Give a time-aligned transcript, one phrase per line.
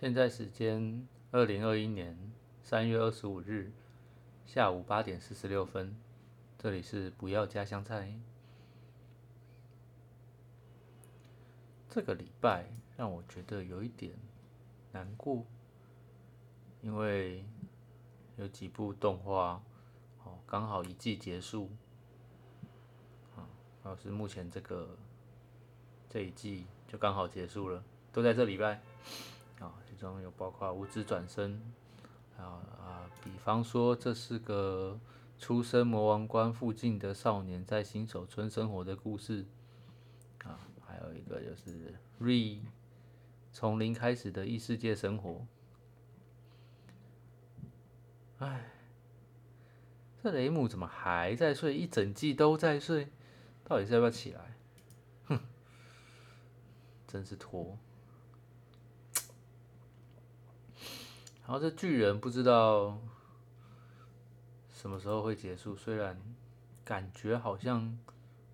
[0.00, 2.16] 现在时间二零二一年
[2.62, 3.70] 三月二十五日
[4.46, 5.94] 下午八点四十六分，
[6.58, 8.18] 这里是不要加香菜。
[11.90, 12.64] 这个礼拜
[12.96, 14.14] 让我觉得有一点
[14.90, 15.44] 难过，
[16.80, 17.44] 因为
[18.36, 19.62] 有几部动画
[20.24, 21.68] 哦，刚好一季结束，
[23.36, 23.44] 啊，
[23.82, 24.96] 老师目前这个
[26.08, 28.80] 这一季就刚好结束了，都在这礼拜。
[30.00, 31.60] 中有包括《无知转身》，
[32.42, 34.98] 啊啊，比方说这是个
[35.38, 39.44] 出生魔王关附近的少年在新手村生活的故事，
[40.42, 41.94] 啊，还有一个就是
[42.24, 42.60] 《Re
[43.52, 45.30] 从零开始的异世界生活》。
[48.38, 48.70] 哎，
[50.22, 51.76] 这雷姆怎么还在睡？
[51.76, 53.08] 一整季都在睡，
[53.64, 54.56] 到底是要不要起来？
[55.26, 55.40] 哼，
[57.06, 57.76] 真是拖。
[61.50, 62.96] 然后这巨人不知道
[64.68, 66.16] 什么时候会结束，虽然
[66.84, 67.98] 感觉好像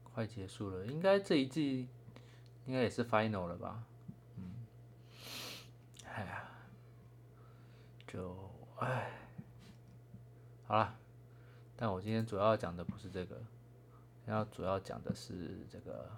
[0.03, 1.91] 快结束了，应该这一季
[2.64, 3.84] 应该也是 final 了吧？
[4.38, 4.66] 嗯，
[6.06, 6.48] 哎呀，
[8.06, 8.34] 就
[8.78, 9.12] 哎，
[10.66, 10.97] 好了，
[11.77, 13.38] 但我今天主要讲的不是这个，
[14.25, 16.10] 要主要讲的是这个，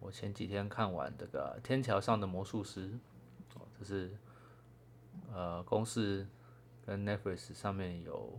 [0.00, 2.88] 我前几天看完这个《天桥上的魔术师》，
[3.54, 4.10] 哦，这是。
[5.32, 6.26] 呃，公司
[6.84, 8.36] 跟 Netflix 上面有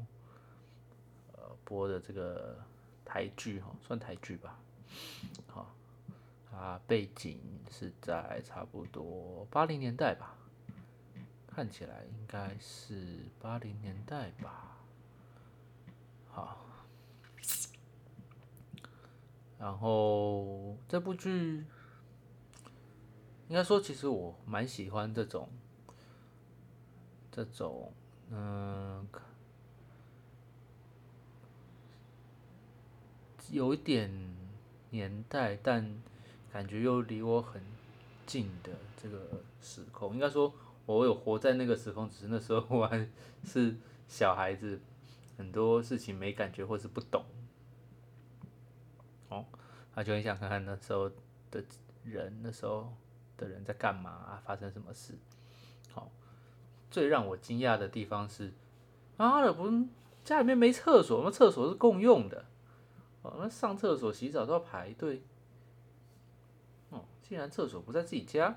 [1.31, 2.57] 呃播的这个
[3.05, 4.59] 台剧哈，算台剧吧。
[5.47, 5.73] 好，
[6.51, 7.39] 啊，背景
[7.69, 10.35] 是在差不多八零年代吧，
[11.47, 14.77] 看起来应该是八零年代吧。
[16.29, 16.65] 好，
[19.57, 21.65] 然后这部剧
[23.47, 25.47] 应该说，其实我蛮喜欢这种。
[27.31, 27.93] 这种，
[28.29, 29.07] 嗯，
[33.51, 34.11] 有一点
[34.89, 36.01] 年代，但
[36.51, 37.61] 感觉又离我很
[38.25, 40.53] 近的这个时空，应该说，
[40.85, 43.07] 我有活在那个时空，只是那时候我还
[43.45, 43.75] 是
[44.07, 44.81] 小孩子，
[45.37, 47.23] 很多事情没感觉或是不懂。
[49.29, 49.45] 哦，
[49.95, 51.09] 那就很想看看那时候
[51.49, 51.63] 的
[52.03, 52.93] 人，那时候
[53.37, 55.13] 的人在干嘛啊，发生什么事。
[56.91, 58.51] 最让我惊讶的地方是，
[59.15, 59.85] 妈的，不是
[60.25, 61.31] 家里面没厕所吗？
[61.31, 62.43] 厕所是共用的，
[63.21, 65.23] 哦，那上厕所、洗澡都要排队，
[66.89, 68.55] 哦，竟然厕所不在自己家，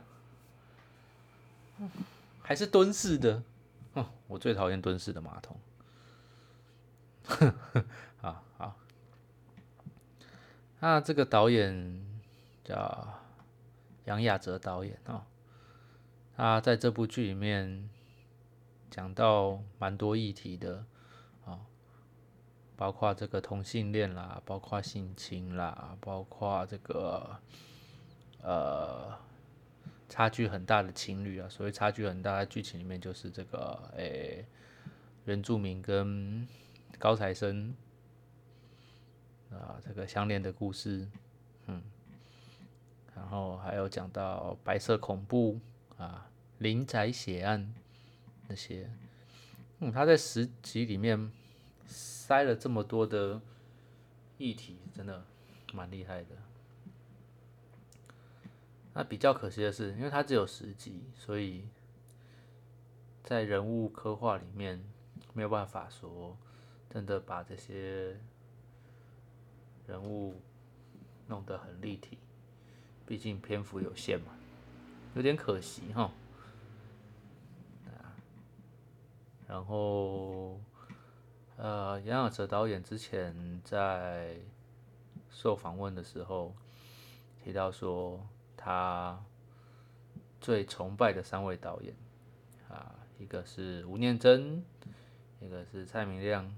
[2.43, 3.41] 还是蹲式的，
[3.93, 5.57] 哦，我最讨厌蹲式的马桶，
[8.21, 8.77] 啊好，
[10.81, 12.05] 那这个导演
[12.65, 13.21] 叫
[14.07, 15.23] 杨雅哲导演哦，
[16.37, 17.89] 他在这部剧里面。
[18.95, 20.85] 讲到蛮多议题的
[21.45, 21.59] 啊，
[22.77, 27.37] 包括这个同性恋啦，包括性侵啦，包括这个
[28.41, 29.19] 呃
[30.09, 31.49] 差距很大的情侣啊。
[31.49, 34.47] 所谓差距很大的剧情里面，就是这个诶
[35.25, 36.47] 原住民跟
[36.97, 37.75] 高材生
[39.51, 41.09] 啊这个相恋的故事，
[41.67, 41.83] 嗯，
[43.17, 45.59] 然后还有讲到白色恐怖
[45.97, 47.75] 啊，林宅血案。
[48.49, 48.91] 那些，
[49.79, 51.31] 嗯，他在十集里面
[51.87, 53.41] 塞了这么多的
[54.39, 55.25] 议题，真的
[55.73, 56.31] 蛮厉害的。
[58.93, 61.67] 那比较可惜的是，因为他只有十集，所以
[63.25, 64.85] 在人物刻画里面
[65.33, 66.37] 没有办法说
[66.91, 68.17] 真的把这些
[69.89, 70.41] 人物
[71.27, 72.19] 弄得很立体，
[73.05, 74.37] 毕竟篇幅有限嘛，
[75.15, 76.13] 有点可惜哈。
[79.55, 80.61] 然后，
[81.57, 84.37] 呃，杨雅哲导演之前在
[85.31, 86.53] 受访问的时候
[87.41, 88.27] 提到说，
[88.57, 89.25] 他
[90.41, 91.95] 最崇拜的三位导演
[92.69, 94.65] 啊，一个是吴念真，
[95.39, 96.53] 一个是蔡明亮，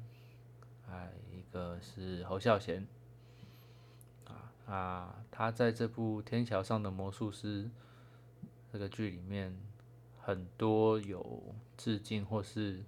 [0.89, 2.89] 啊，一个是侯孝贤。
[4.25, 7.65] 啊啊，他在这部《天桥上的魔术师》
[8.73, 9.55] 这个剧里面。
[10.27, 12.83] 很多有致敬或是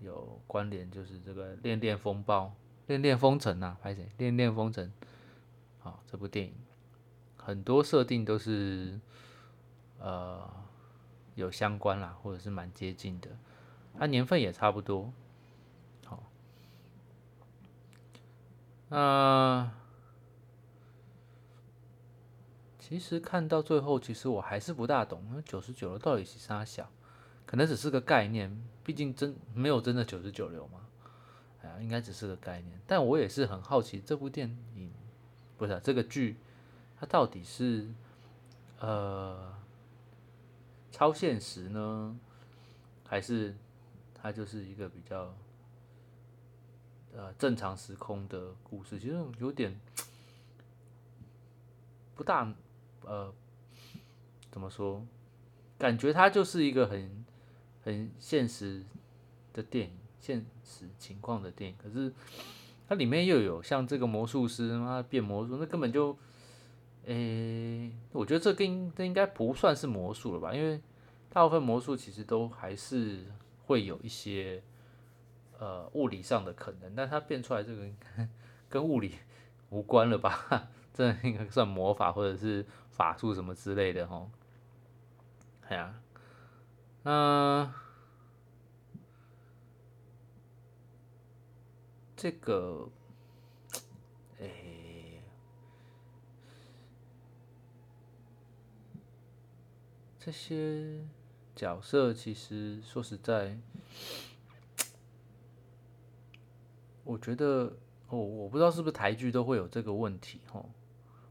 [0.00, 2.46] 有关联，就是这个《恋恋风暴》
[2.86, 4.04] 《恋恋风尘》呐，拍谁？
[4.16, 4.90] 《恋恋风尘》
[5.78, 6.54] 好，这部电影
[7.36, 8.98] 很多设定都是
[9.98, 10.50] 呃
[11.34, 13.28] 有相关啦，或者是蛮接近的，
[13.98, 15.12] 它年份也差不多。
[16.06, 16.22] 好，
[18.88, 19.70] 那。
[22.88, 26.90] 其实看到最后，其实我还是不大懂，那九十九楼到底是啥小？
[27.44, 30.80] 可能只是个概念，毕竟真没有真的九十九流嘛。
[31.60, 32.80] 哎呀，应该只是个概念。
[32.86, 34.90] 但我也是很好奇，这部电影
[35.58, 36.38] 不是这个剧，
[36.98, 37.86] 它到底是
[38.80, 39.54] 呃
[40.90, 42.18] 超现实呢，
[43.06, 43.54] 还是
[44.14, 45.34] 它就是一个比较
[47.14, 48.98] 呃正常时空的故事？
[48.98, 49.78] 其实有点
[52.16, 52.50] 不大。
[53.04, 53.32] 呃，
[54.50, 55.06] 怎么说？
[55.78, 57.24] 感觉它就是一个很
[57.84, 58.84] 很现实
[59.52, 61.76] 的电影，现实情况的电影。
[61.80, 62.12] 可是
[62.88, 66.18] 它里面又有像这个魔术师妈变魔术，那根本就，
[67.04, 70.52] 诶，我觉得这跟这应该不算是魔术了吧？
[70.52, 70.80] 因为
[71.30, 73.24] 大部分魔术其实都还是
[73.66, 74.60] 会有一些
[75.60, 77.86] 呃物理上的可能，但它变出来这个
[78.68, 79.14] 跟物理
[79.70, 80.68] 无关了吧？
[80.92, 82.66] 这应该算魔法或者是。
[82.98, 84.28] 法术什么之类的吼，
[85.68, 86.02] 哎呀，
[87.04, 87.72] 嗯，
[92.16, 92.90] 这个，
[94.40, 94.50] 哎，
[100.18, 100.98] 这些
[101.54, 103.56] 角色其实说实在，
[107.04, 107.76] 我觉得
[108.08, 110.68] 哦，我不知道是不是台剧都会有这个问题吼，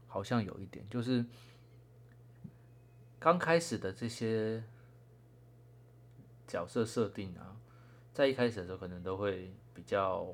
[0.06, 1.26] 好像有一点就是。
[3.20, 4.62] 刚开始的这些
[6.46, 7.56] 角色设定啊，
[8.14, 10.32] 在一开始的时候可能都会比较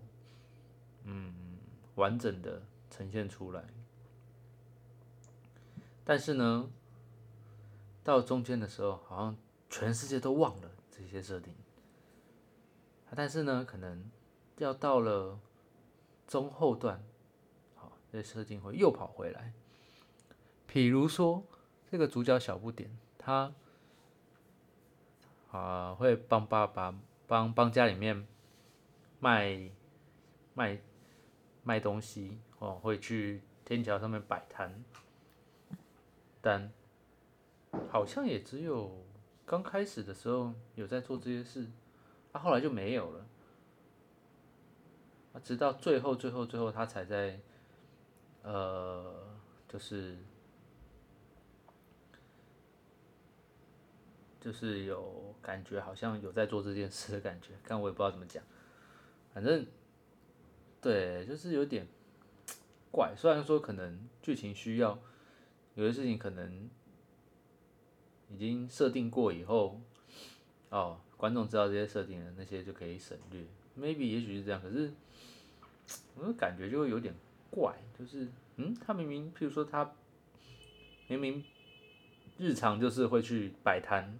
[1.05, 1.57] 嗯
[1.95, 3.65] 完整的呈现出来，
[6.05, 6.71] 但是呢，
[8.03, 9.37] 到中间的时候，好像
[9.71, 11.55] 全世界都忘了这些设定，
[13.15, 14.11] 但是呢，可能
[14.59, 15.41] 要到了
[16.29, 17.03] 中后段，
[17.75, 19.55] 好，这些设定会又跑回来，
[20.67, 21.43] 比如说。
[21.91, 23.53] 这个主角小不点，他
[25.53, 26.93] 啊会帮爸爸
[27.29, 28.27] 帮帮家里面
[29.21, 29.71] 卖
[30.55, 30.81] 卖
[31.63, 34.83] 卖东西哦，会去天桥上面摆摊，
[36.41, 36.73] 但
[37.89, 39.05] 好像也只有
[39.47, 41.71] 刚开始的时候有在做这些事，
[42.33, 43.27] 他后来就没有了，
[45.45, 47.39] 直到最后最后最后他才在
[48.43, 49.39] 呃
[49.69, 50.19] 就是。
[54.45, 58.45] 就是有感觉，好像有在做这件事的感觉，但我也不知道怎么讲。
[59.33, 59.67] 反正，
[60.83, 61.87] 对，就是有点
[62.91, 63.15] 怪。
[63.17, 64.99] 虽然说可能剧情需要，
[65.77, 66.69] 有些事情可能
[68.29, 69.81] 已经设定过以后，
[70.69, 73.47] 哦，观众知道这些设定了，那些就可以省略。
[73.79, 74.93] Maybe 也许是这样，可是
[76.17, 77.15] 我感觉就会有点
[77.51, 79.91] 怪，就是嗯，他明明，譬如说他
[81.09, 81.43] 明明
[82.37, 84.19] 日常就是会去摆摊。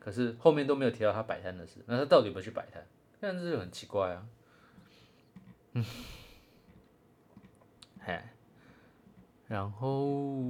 [0.00, 2.84] 可是后面都没有提到他摆摊的事，那他到底有没有去摆摊？
[3.20, 4.26] 但这就很奇怪啊。
[5.74, 5.84] 嗯，
[8.00, 8.20] 嘿，
[9.46, 10.42] 然后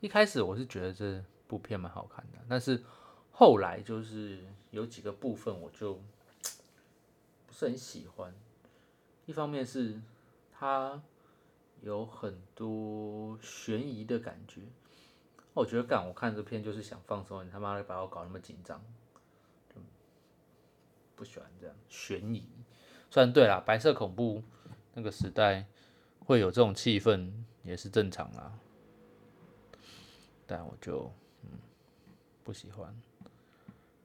[0.00, 2.82] 一开始我是觉得这部片蛮好看的，但是
[3.30, 5.94] 后来就是有几个部分我就
[7.46, 8.34] 不是很喜欢。
[9.24, 10.00] 一方面是
[10.52, 11.00] 它
[11.80, 14.62] 有很多悬疑的感觉。
[15.56, 18.78] 我觉得干，我看这片就是想放松，你他妈的把我搞那么紧张，
[21.14, 22.46] 不喜欢这样悬疑。
[23.10, 24.42] 虽然对啦，白色恐怖
[24.92, 25.64] 那个时代
[26.18, 27.32] 会有这种气氛
[27.62, 28.52] 也是正常啦，
[30.46, 31.10] 但我就
[31.44, 31.52] 嗯
[32.44, 32.94] 不喜欢。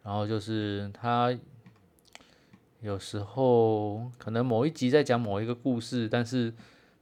[0.04, 1.38] 然后就是他
[2.80, 6.54] 有时候可能某一集在讲某一个故事，但是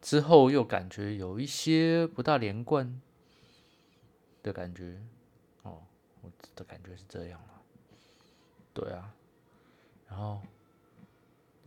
[0.01, 2.99] 之后又感觉有一些不大连贯。
[4.41, 4.97] 的感觉，
[5.63, 5.83] 哦，
[6.21, 7.61] 我的感觉是这样啊，
[8.73, 9.13] 对啊，
[10.07, 10.41] 然后，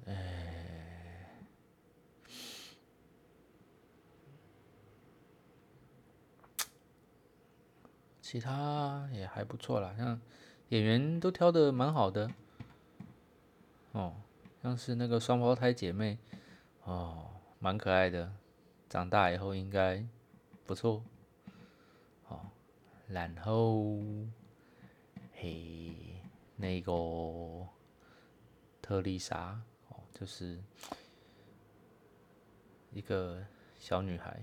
[0.06, 1.38] 哎，
[8.20, 10.20] 其他也还不错啦，像
[10.70, 12.30] 演员都挑的蛮好的，
[13.92, 14.14] 哦，
[14.62, 16.18] 像是那个双胞胎姐妹，
[16.84, 18.32] 哦，蛮可爱的，
[18.88, 20.02] 长大以后应该
[20.64, 21.04] 不错。
[23.12, 24.00] 然后，
[25.34, 25.94] 嘿，
[26.56, 27.68] 那个
[28.80, 30.58] 特丽莎哦，就是
[32.90, 33.44] 一个
[33.78, 34.42] 小女孩，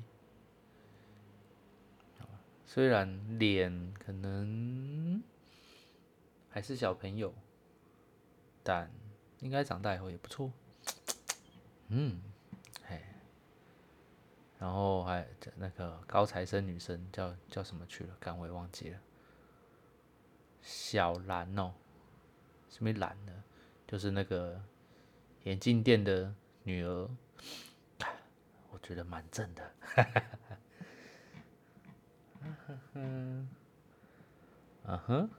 [2.64, 5.24] 虽然脸可能
[6.48, 7.34] 还是小朋友，
[8.62, 8.92] 但
[9.40, 10.52] 应该长大以后也不错。
[11.88, 12.22] 嗯，
[14.60, 15.26] 然后还
[15.56, 18.14] 那个高材生女生叫叫什么去了？
[18.20, 19.00] 刚我也忘记了。
[20.62, 21.72] 小兰哦，
[22.70, 23.32] 什么兰呢？
[23.88, 24.62] 就是那个
[25.44, 27.10] 眼镜店的女儿，
[28.70, 29.72] 我觉得蛮正的。
[32.94, 33.48] 嗯
[34.84, 35.30] 哼，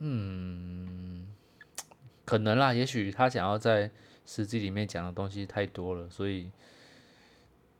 [0.00, 1.26] 嗯，
[2.26, 3.90] 可能啦，也许他想要在。
[4.30, 6.50] 实际里面讲的东西太多了，所以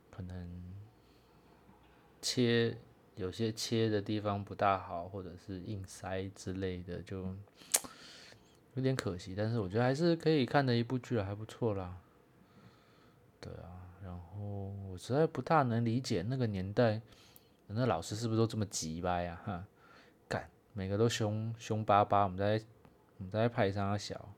[0.09, 0.73] 可能
[2.23, 2.75] 切
[3.15, 7.35] 有些切的地方不大好，或者是硬塞之类的，就
[8.73, 9.35] 有点可惜。
[9.37, 11.95] 但是我觉得还是可以看的一部剧还不错啦。
[13.39, 16.99] 对啊，然后我实在不大能理解那个年代
[17.67, 19.39] 那老师是不是都这么急吧呀？
[19.45, 19.63] 哈，
[20.27, 22.59] 干每个都凶凶巴巴，我们在
[23.19, 24.33] 我们在派上小。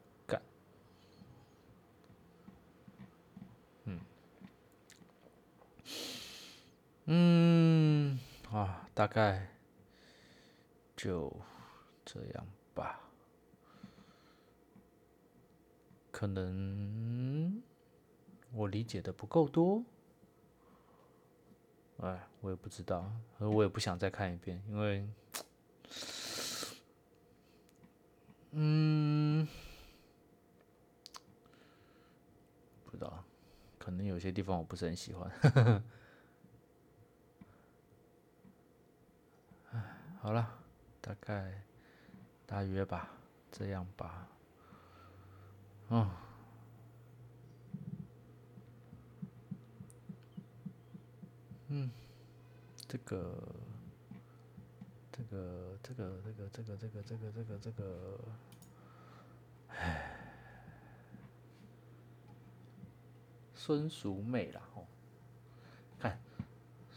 [7.13, 8.17] 嗯，
[8.61, 9.47] 啊，大概
[10.95, 11.35] 就
[12.05, 13.01] 这样吧。
[16.11, 17.59] 可能
[18.53, 19.83] 我理解的不够多，
[22.01, 25.09] 哎，我也不知道，我也不想再看一遍，因为，
[28.51, 29.47] 嗯，
[32.85, 33.23] 不知道，
[33.79, 35.31] 可能有些地方我不是很喜欢。
[40.21, 40.47] 好了，
[41.01, 41.51] 大概
[42.45, 43.09] 大约吧，
[43.51, 44.27] 这样吧。
[45.89, 46.11] 嗯，
[51.69, 51.89] 嗯，
[52.87, 53.35] 这个，
[55.11, 58.19] 这个，这个，这个，这个，这个，这个，这个，这个，
[59.69, 60.15] 唉，
[63.55, 64.85] 孙淑妹啦，哦，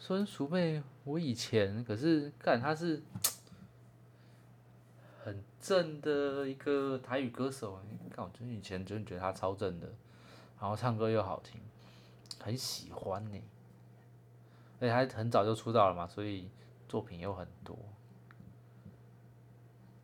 [0.06, 3.02] 孙淑妹，我以前可是干，她是
[5.24, 7.80] 很正的一个台语歌手。
[8.10, 9.86] 看，我真以前真觉得她超正的，
[10.60, 11.58] 然后唱歌又好听，
[12.38, 13.42] 很喜欢呢。
[14.78, 16.50] 而且她很早就出道了嘛，所以
[16.86, 17.74] 作品又很多。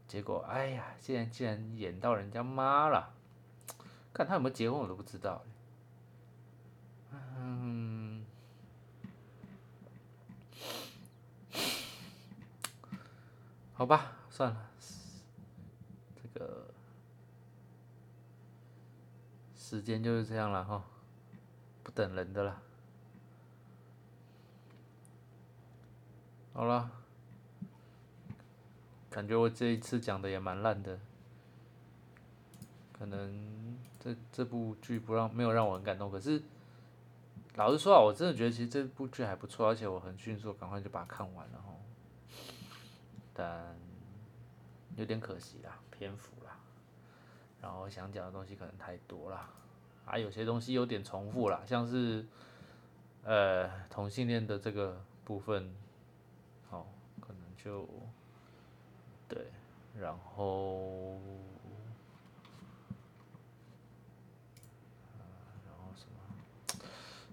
[0.08, 3.12] 结果，哎呀，现在竟然演到人家妈了，
[4.14, 5.44] 看她有没有结婚我都不知道。
[13.80, 14.70] 好吧，算了，
[16.14, 16.66] 这个
[19.56, 20.84] 时间就是这样了哈，
[21.82, 22.60] 不等人的了。
[26.52, 26.90] 好了，
[29.08, 31.00] 感觉我这一次讲的也蛮烂的，
[32.92, 36.42] 可能这这部剧不让没有让我很感动，可是
[37.54, 41.72] 老实说啊，我真的觉得其实这部剧还不错，而且我很迅速赶快就把它看完了哈。
[43.40, 43.74] 但
[44.96, 46.58] 有点可惜啦，篇幅啦，
[47.62, 49.48] 然后想讲的东西可能太多了，
[50.04, 52.26] 啊，有些东西有点重复啦，像是
[53.24, 55.74] 呃同性恋的这个部分，
[56.68, 56.86] 好，
[57.18, 57.88] 可能就
[59.26, 59.50] 对，
[59.98, 61.18] 然后，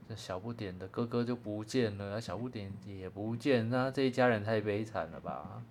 [0.08, 5.62] 这小不点的哥哥就不见了，小不点也不见，那这一家人太悲惨了吧？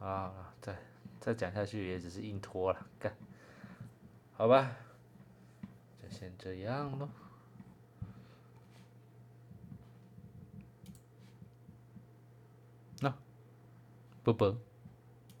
[0.00, 0.76] 啊，再
[1.20, 3.14] 再讲下去也只是硬拖了，干，
[4.32, 4.74] 好吧，
[6.02, 7.08] 就先这样咯。
[13.00, 13.14] 那，
[14.24, 14.56] 啵啵。